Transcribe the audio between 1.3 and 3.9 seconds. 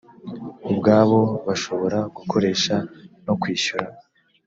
bashobora gukoresha no kwishyura.